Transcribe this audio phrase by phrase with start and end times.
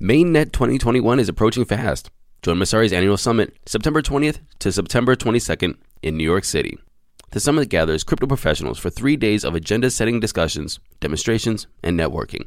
[0.00, 2.10] MainNet 2021 is approaching fast.
[2.42, 6.76] Join Messari's annual summit, September 20th to September 22nd in New York City.
[7.30, 12.46] The summit gathers crypto professionals for three days of agenda-setting discussions, demonstrations, and networking.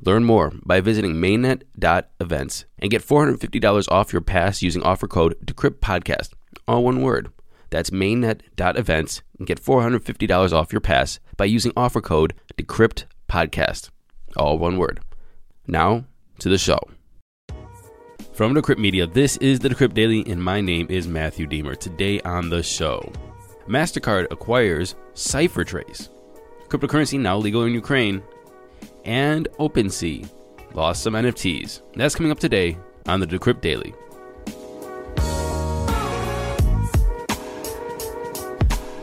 [0.00, 6.34] Learn more by visiting mainnet.events and get $450 off your pass using offer code DecryptPodcast,
[6.68, 7.32] all one word.
[7.70, 13.90] That's mainnet.events and get $450 off your pass by using offer code DecryptPodcast,
[14.36, 15.00] all one word.
[15.66, 16.04] Now,
[16.38, 16.78] to the show.
[18.32, 21.76] From Decrypt Media, this is the Decrypt Daily, and my name is Matthew Diemer.
[21.76, 23.10] Today on the show,
[23.66, 26.10] MasterCard acquires CipherTrace.
[26.68, 28.22] Cryptocurrency now legal in Ukraine,
[29.04, 30.28] and OpenSea
[30.74, 31.80] lost some NFTs.
[31.94, 32.76] That's coming up today
[33.06, 33.94] on the Decrypt Daily.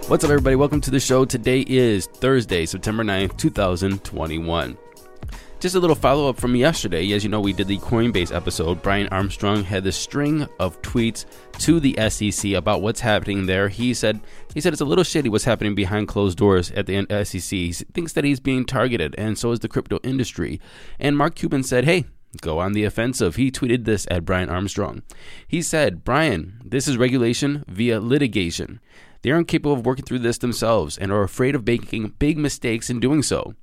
[0.07, 0.55] What's up, everybody?
[0.57, 1.25] Welcome to the show.
[1.25, 4.77] Today is Thursday, September 9th, 2021.
[5.63, 7.09] Just a little follow up from yesterday.
[7.13, 8.81] As you know, we did the Coinbase episode.
[8.81, 11.23] Brian Armstrong had this string of tweets
[11.59, 13.69] to the SEC about what's happening there.
[13.69, 14.19] He said
[14.53, 17.49] he said it's a little shitty what's happening behind closed doors at the SEC.
[17.49, 20.59] He thinks that he's being targeted, and so is the crypto industry.
[20.99, 22.07] And Mark Cuban said, "Hey,
[22.41, 25.01] go on the offensive." He tweeted this at Brian Armstrong.
[25.47, 28.81] He said, "Brian, this is regulation via litigation."
[29.21, 32.89] They aren't capable of working through this themselves and are afraid of making big mistakes
[32.89, 33.53] in doing so.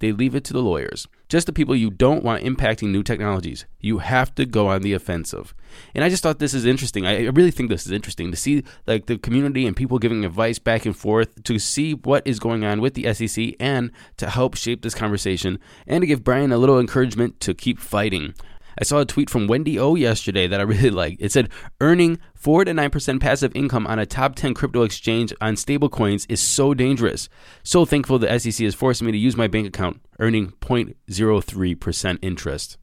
[0.00, 1.06] They leave it to the lawyers.
[1.28, 3.66] Just the people you don't want impacting new technologies.
[3.80, 5.54] You have to go on the offensive.
[5.94, 7.06] And I just thought this is interesting.
[7.06, 10.58] I really think this is interesting to see like the community and people giving advice
[10.58, 14.56] back and forth to see what is going on with the SEC and to help
[14.56, 18.34] shape this conversation and to give Brian a little encouragement to keep fighting.
[18.80, 21.20] I saw a tweet from Wendy O yesterday that I really liked.
[21.20, 21.50] It said,
[21.80, 26.40] Earning 4 to 9% passive income on a top 10 crypto exchange on stablecoins is
[26.40, 27.28] so dangerous.
[27.64, 32.78] So thankful the SEC is forcing me to use my bank account, earning 0.03% interest.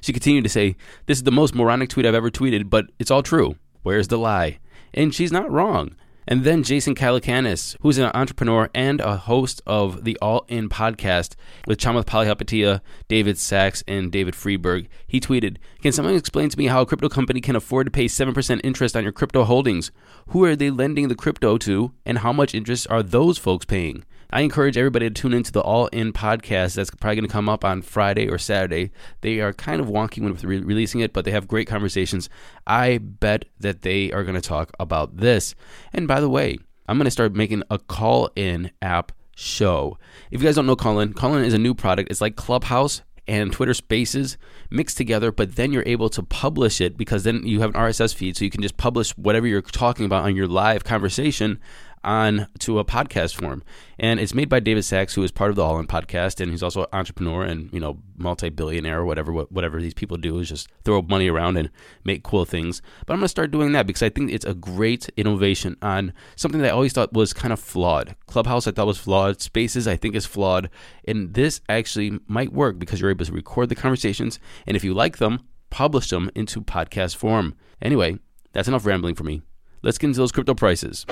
[0.00, 3.10] She continued to say, This is the most moronic tweet I've ever tweeted, but it's
[3.10, 3.56] all true.
[3.82, 4.60] Where's the lie?
[4.94, 5.96] And she's not wrong.
[6.26, 11.34] And then Jason Calacanis, who's an entrepreneur and a host of the All In podcast
[11.66, 16.66] with Chamath Palihapitiya, David Sacks, and David Friedberg, he tweeted, Can someone explain to me
[16.66, 19.90] how a crypto company can afford to pay 7% interest on your crypto holdings?
[20.28, 24.04] Who are they lending the crypto to, and how much interest are those folks paying?
[24.32, 26.74] I encourage everybody to tune into the All In podcast.
[26.74, 28.92] That's probably going to come up on Friday or Saturday.
[29.22, 32.30] They are kind of wonky when re- releasing it, but they have great conversations.
[32.64, 35.56] I bet that they are going to talk about this.
[35.92, 39.96] And by the way, I'm going to start making a call in app show.
[40.32, 42.10] If you guys don't know Callin, Callin is a new product.
[42.10, 44.36] It's like Clubhouse and Twitter Spaces
[44.70, 48.12] mixed together, but then you're able to publish it because then you have an RSS
[48.12, 51.60] feed, so you can just publish whatever you're talking about on your live conversation
[52.02, 53.62] on to a podcast form.
[53.98, 56.50] And it's made by David Sacks, who is part of the All In podcast, and
[56.50, 59.32] he's also an entrepreneur and you know multi-billionaire or whatever.
[59.32, 61.70] Whatever these people do is just throw money around and
[62.04, 62.80] make cool things.
[63.06, 66.60] But I'm gonna start doing that because I think it's a great innovation on something
[66.60, 68.16] that I always thought was kind of flawed.
[68.26, 69.40] Clubhouse I thought was flawed.
[69.40, 70.70] Spaces I think is flawed,
[71.06, 74.94] and this actually might work because you're able to record the conversations, and if you
[74.94, 77.54] like them, publish them into podcast form.
[77.82, 78.18] Anyway,
[78.52, 79.42] that's enough rambling for me.
[79.82, 81.06] Let's get into those crypto prices.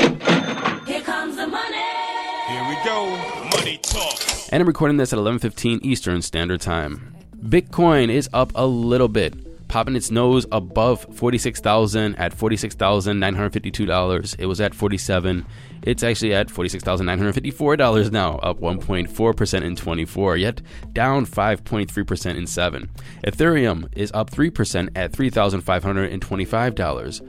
[2.49, 3.15] Here we go.
[3.57, 4.19] Money talk.
[4.51, 7.15] And I'm recording this at 11:15 Eastern Standard Time.
[7.45, 14.35] Bitcoin is up a little bit, popping its nose above 46,000 at $46,952.
[14.39, 15.45] It was at 47.
[15.83, 20.63] It's actually at $46,954 now, up 1.4% in 24, yet
[20.95, 22.89] down 5.3% in 7.
[23.27, 27.21] Ethereum is up 3% at $3,525.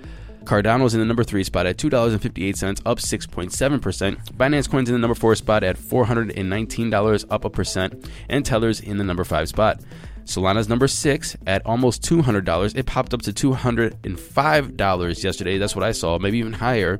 [0.49, 4.33] Cardano's in the number three spot at $2.58, up 6.7%.
[4.33, 8.09] Binance Coin's in the number four spot at $419, up a percent.
[8.29, 9.79] And Tether's in the number five spot.
[10.23, 12.75] Solana's number six at almost $200.
[12.75, 15.59] It popped up to $205 yesterday.
[15.59, 16.99] That's what I saw, maybe even higher.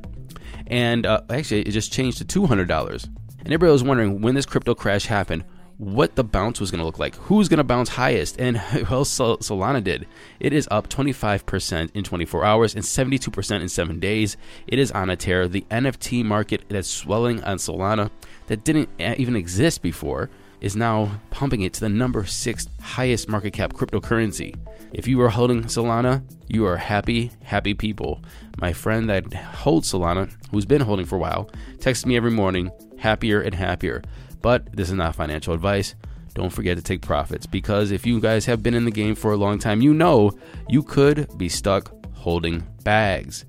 [0.68, 3.04] And uh, actually, it just changed to $200.
[3.40, 5.44] And everybody was wondering when this crypto crash happened,
[5.80, 7.16] what the bounce was going to look like.
[7.16, 8.40] Who's going to bounce highest?
[8.40, 8.62] And
[8.92, 10.06] well, Sol- Solana did.
[10.40, 14.36] It is up 25% in 24 hours and 72% in seven days.
[14.68, 15.48] It is on a tear.
[15.48, 18.12] The NFT market that's swelling on Solana
[18.48, 20.30] that didn't even exist before
[20.60, 24.54] is now pumping it to the number six highest market cap cryptocurrency.
[24.92, 28.22] If you are holding Solana, you are happy, happy people.
[28.58, 31.50] My friend that holds Solana, who's been holding for a while,
[31.80, 34.02] texts me every morning, happier and happier.
[34.42, 35.96] But this is not financial advice.
[36.34, 39.32] Don't forget to take profits because if you guys have been in the game for
[39.32, 40.32] a long time, you know
[40.68, 43.46] you could be stuck holding bags.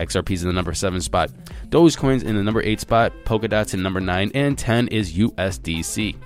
[0.00, 1.30] XRP is in the number seven spot.
[1.68, 3.12] Dogecoin's in the number eight spot.
[3.24, 6.16] Polkadot's in number nine, and 10 is USDC.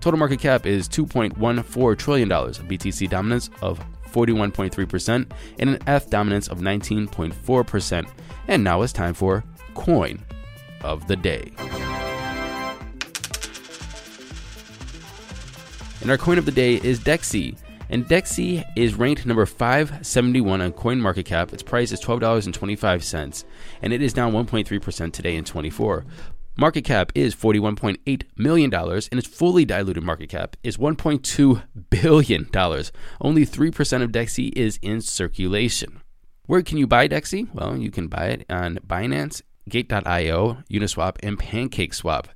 [0.00, 2.28] Total market cap is $2.14 trillion.
[2.28, 3.80] BTC dominance of
[4.12, 8.08] 41.3% and an F dominance of 19.4%.
[8.48, 10.22] And now it's time for coin
[10.82, 11.50] of the day.
[16.06, 17.58] And our coin of the day is Dexy.
[17.90, 21.52] And Dexy is ranked number 571 on CoinMarketCap.
[21.52, 23.44] Its price is $12.25,
[23.82, 26.04] and it is down 1.3% today in 24.
[26.56, 32.48] Market cap is $41.8 million, and its fully diluted market cap is $1.2 billion.
[33.20, 36.02] Only 3% of Dexy is in circulation.
[36.44, 37.52] Where can you buy Dexy?
[37.52, 42.26] Well, you can buy it on Binance, Gate.io, Uniswap, and PancakeSwap.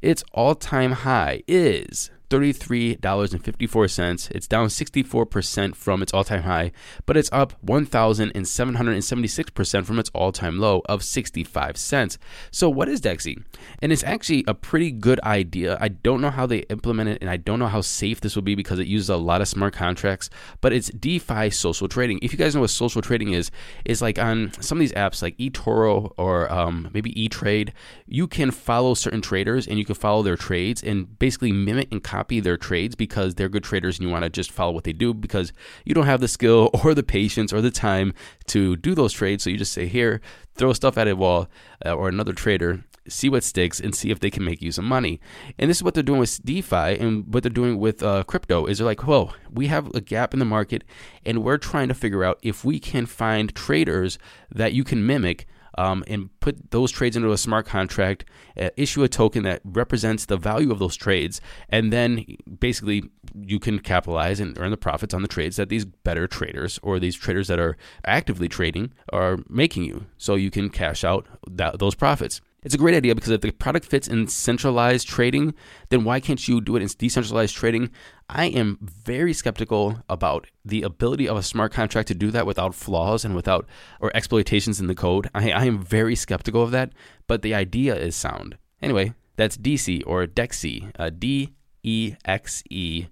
[0.00, 4.30] Its all time high is $33.54.
[4.30, 6.72] It's down 64% from its all time high,
[7.04, 12.16] but it's up 1,776% from its all time low of 65 cents.
[12.50, 13.44] So, what is Dexy?
[13.80, 15.76] And it's actually a pretty good idea.
[15.78, 18.42] I don't know how they implement it, and I don't know how safe this will
[18.42, 20.30] be because it uses a lot of smart contracts,
[20.62, 22.18] but it's DeFi social trading.
[22.22, 23.50] If you guys know what social trading is,
[23.84, 27.72] is like on some of these apps like eToro or um, maybe eTrade,
[28.06, 32.02] you can follow certain traders and you can follow their trades and basically mimic and
[32.02, 34.84] copy copy their trades because they're good traders and you want to just follow what
[34.84, 35.52] they do because
[35.84, 38.14] you don't have the skill or the patience or the time
[38.46, 39.42] to do those trades.
[39.42, 40.20] So you just say, here,
[40.54, 41.48] throw stuff at a wall
[41.84, 44.84] uh, or another trader see what sticks and see if they can make you some
[44.84, 45.18] money.
[45.58, 48.66] And this is what they're doing with DeFi and what they're doing with uh, crypto
[48.66, 50.84] is they're like, well, we have a gap in the market
[51.26, 54.20] and we're trying to figure out if we can find traders
[54.54, 58.24] that you can mimic um, and put those trades into a smart contract,
[58.60, 62.24] uh, issue a token that represents the value of those trades, and then
[62.60, 63.04] basically
[63.34, 66.98] you can capitalize and earn the profits on the trades that these better traders or
[66.98, 70.06] these traders that are actively trading are making you.
[70.18, 72.40] So you can cash out that, those profits.
[72.64, 75.54] It's a great idea because if the product fits in centralized trading,
[75.88, 77.90] then why can't you do it in decentralized trading?
[78.28, 82.76] I am very skeptical about the ability of a smart contract to do that without
[82.76, 83.66] flaws and without
[84.00, 85.28] or exploitations in the code.
[85.34, 86.92] I, I am very skeptical of that,
[87.26, 88.56] but the idea is sound.
[88.80, 93.06] Anyway, that's DC or DEXE, uh, D E X E.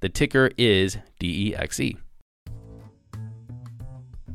[0.00, 1.96] The ticker is D E X E.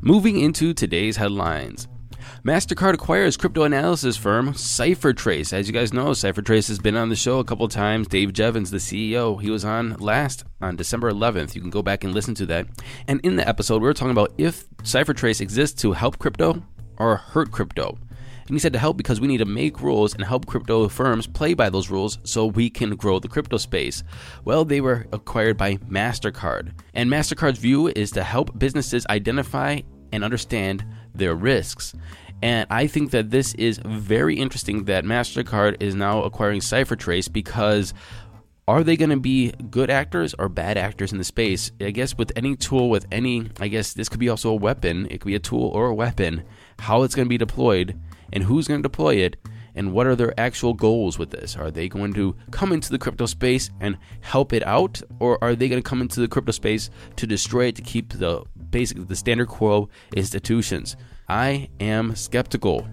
[0.00, 1.88] Moving into today's headlines.
[2.44, 5.52] MasterCard acquires crypto analysis firm CipherTrace.
[5.52, 8.08] As you guys know, CipherTrace has been on the show a couple times.
[8.08, 11.54] Dave Jevans, the CEO, he was on last on December 11th.
[11.54, 12.66] You can go back and listen to that.
[13.06, 16.62] And in the episode, we were talking about if CipherTrace exists to help crypto
[16.96, 17.96] or hurt crypto.
[18.46, 21.28] And he said to help because we need to make rules and help crypto firms
[21.28, 24.02] play by those rules so we can grow the crypto space.
[24.44, 26.72] Well, they were acquired by MasterCard.
[26.92, 29.80] And MasterCard's view is to help businesses identify
[30.12, 31.94] and understand their risks.
[32.42, 37.94] And I think that this is very interesting that MasterCard is now acquiring CipherTrace because
[38.66, 41.70] are they going to be good actors or bad actors in the space?
[41.80, 45.06] I guess with any tool, with any, I guess this could be also a weapon.
[45.06, 46.42] It could be a tool or a weapon.
[46.80, 47.98] How it's going to be deployed
[48.32, 49.36] and who's going to deploy it
[49.74, 51.56] and what are their actual goals with this?
[51.56, 55.54] Are they going to come into the crypto space and help it out, or are
[55.54, 59.04] they going to come into the crypto space to destroy it to keep the basically
[59.04, 60.96] the standard quo institutions?
[61.28, 62.86] I am skeptical.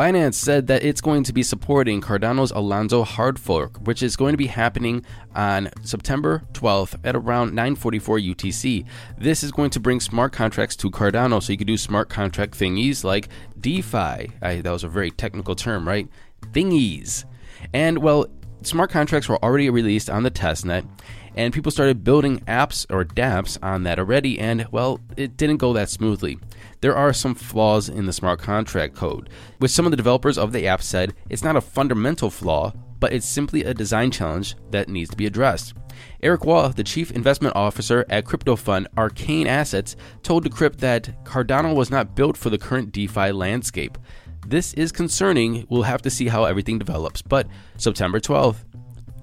[0.00, 4.32] Binance said that it's going to be supporting Cardano's Alonzo hard fork, which is going
[4.32, 5.04] to be happening
[5.34, 8.86] on September 12th at around 9:44 UTC.
[9.18, 12.54] This is going to bring smart contracts to Cardano, so you can do smart contract
[12.54, 13.28] thingies like
[13.60, 14.30] DeFi.
[14.40, 16.08] I, that was a very technical term, right?
[16.46, 17.26] Thingies,
[17.74, 18.26] and well,
[18.62, 20.86] smart contracts were already released on the testnet,
[21.34, 25.72] and people started building apps or dApps on that already, and well, it didn't go
[25.72, 26.38] that smoothly.
[26.80, 30.52] There are some flaws in the smart contract code, which some of the developers of
[30.52, 34.88] the app said it's not a fundamental flaw, but it's simply a design challenge that
[34.88, 35.74] needs to be addressed.
[36.22, 41.74] Eric Wall, the chief investment officer at crypto fund Arcane Assets, told Decrypt that Cardano
[41.74, 43.98] was not built for the current DeFi landscape.
[44.46, 45.66] This is concerning.
[45.68, 47.22] We'll have to see how everything develops.
[47.22, 48.64] But September 12th,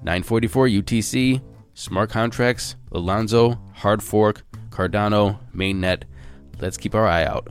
[0.02, 1.42] 944 UTC,
[1.74, 6.04] smart contracts, Alonzo, hard fork, Cardano, mainnet.
[6.60, 7.48] Let's keep our eye out.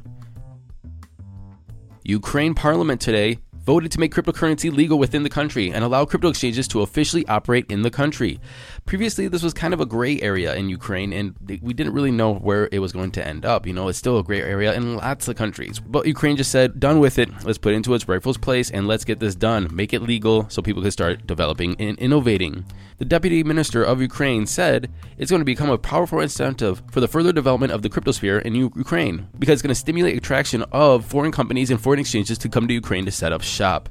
[2.03, 6.69] Ukraine Parliament today voted to make cryptocurrency legal within the country and allow crypto exchanges
[6.69, 8.39] to officially operate in the country.
[8.87, 12.35] Previously, this was kind of a gray area in Ukraine, and we didn't really know
[12.35, 13.67] where it was going to end up.
[13.67, 15.77] You know, it's still a gray area in lots of countries.
[15.77, 17.29] But Ukraine just said, done with it.
[17.43, 19.67] Let's put it into its rightful place and let's get this done.
[19.73, 22.63] Make it legal so people can start developing and innovating.
[22.97, 27.09] The deputy minister of Ukraine said it's going to become a powerful incentive for the
[27.09, 31.33] further development of the cryptosphere in Ukraine because it's going to stimulate attraction of foreign
[31.33, 33.89] companies and foreign exchanges to come to Ukraine to set up shop.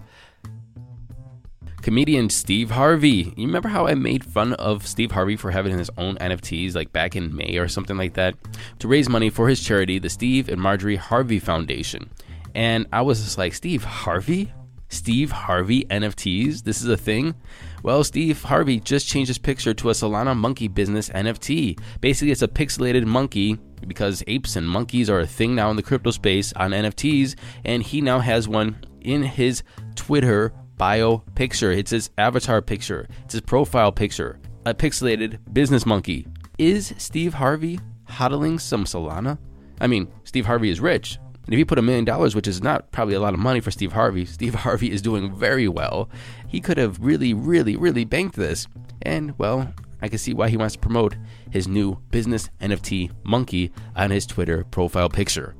[1.86, 3.32] Comedian Steve Harvey.
[3.36, 6.92] You remember how I made fun of Steve Harvey for having his own NFTs like
[6.92, 8.34] back in May or something like that
[8.80, 12.10] to raise money for his charity, the Steve and Marjorie Harvey Foundation.
[12.56, 14.52] And I was just like, Steve Harvey?
[14.88, 16.64] Steve Harvey NFTs?
[16.64, 17.36] This is a thing?
[17.84, 21.78] Well, Steve Harvey just changed his picture to a Solana monkey business NFT.
[22.00, 25.84] Basically, it's a pixelated monkey because apes and monkeys are a thing now in the
[25.84, 29.62] crypto space on NFTs, and he now has one in his
[29.94, 31.70] Twitter bio picture.
[31.70, 36.26] It's his avatar picture, it's his profile picture, a pixelated business monkey.
[36.58, 39.38] Is Steve Harvey hodling some Solana?
[39.80, 41.18] I mean, Steve Harvey is rich.
[41.44, 43.60] And if he put a million dollars, which is not probably a lot of money
[43.60, 46.08] for Steve Harvey, Steve Harvey is doing very well.
[46.48, 48.66] He could have really, really, really banked this.
[49.02, 51.16] And, well, I can see why he wants to promote
[51.50, 55.54] his new business NFT monkey on his Twitter profile picture.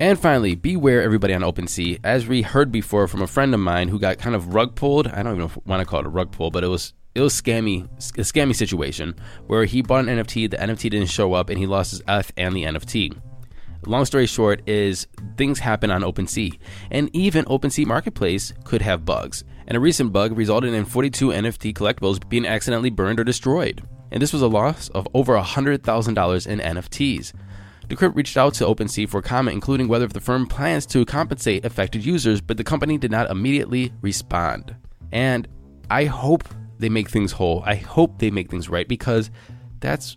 [0.00, 2.00] And finally, beware everybody on OpenSea.
[2.02, 5.06] As we heard before from a friend of mine who got kind of rug pulled,
[5.06, 7.38] I don't even want to call it a rug pull, but it was it was
[7.38, 7.84] scammy
[8.16, 9.14] a scammy situation
[9.46, 12.32] where he bought an NFT, the NFT didn't show up, and he lost his ETH
[12.38, 13.14] and the NFT.
[13.84, 16.58] Long story short is things happen on OpenSea,
[16.90, 19.44] and even OpenSea Marketplace could have bugs.
[19.66, 23.82] And a recent bug resulted in 42 NFT collectibles being accidentally burned or destroyed.
[24.10, 27.32] And this was a loss of over $100,000 in NFTs.
[27.90, 32.06] Decrypt reached out to OpenSea for comment, including whether the firm plans to compensate affected
[32.06, 34.76] users, but the company did not immediately respond.
[35.10, 35.48] And
[35.90, 36.44] I hope
[36.78, 37.64] they make things whole.
[37.66, 39.32] I hope they make things right because
[39.80, 40.16] that's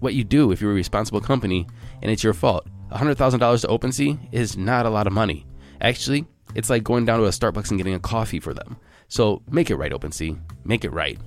[0.00, 1.68] what you do if you're a responsible company
[2.02, 2.66] and it's your fault.
[2.90, 5.46] $100,000 to OpenSea is not a lot of money.
[5.80, 6.26] Actually,
[6.56, 8.76] it's like going down to a Starbucks and getting a coffee for them.
[9.06, 10.40] So make it right, OpenSea.
[10.64, 11.20] Make it right.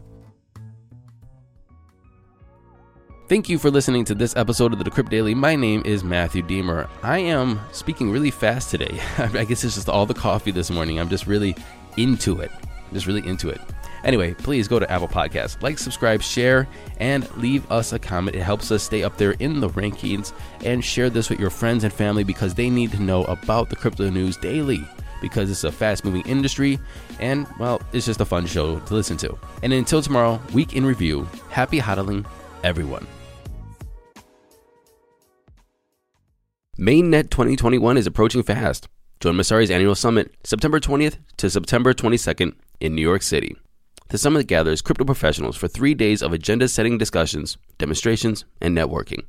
[3.27, 5.34] Thank you for listening to this episode of the Decrypt Daily.
[5.34, 6.88] My name is Matthew Diemer.
[7.01, 9.01] I am speaking really fast today.
[9.17, 11.00] I guess it's just all the coffee this morning.
[11.00, 11.55] I'm just really
[11.98, 12.51] into it.
[12.94, 13.60] Just really into it.
[14.03, 16.67] Anyway, please go to Apple Podcasts, like, subscribe, share,
[17.00, 18.38] and leave us a comment.
[18.38, 20.32] It helps us stay up there in the rankings.
[20.63, 23.75] And share this with your friends and family because they need to know about the
[23.75, 24.88] crypto news daily
[25.20, 26.77] because it's a fast moving industry
[27.20, 29.36] and, well, it's just a fun show to listen to.
[29.63, 32.24] And until tomorrow, week in review, happy hodling,
[32.63, 33.08] everyone.
[36.77, 38.89] MainNet 2021 is approaching fast.
[39.22, 43.55] Join Messari's annual summit, September 20th to September 22nd in New York City.
[44.10, 49.24] The summit gathers crypto professionals for three days of agenda setting discussions, demonstrations, and networking.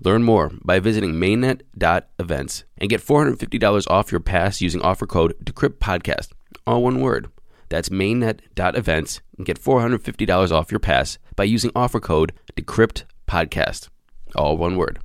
[0.00, 6.32] Learn more by visiting mainnet.events and get $450 off your pass using offer code DecryptPodcast,
[6.66, 7.28] all one word.
[7.68, 13.88] That's mainnet.events and get $450 off your pass by using offer code DecryptPodcast,
[14.34, 15.00] all one word.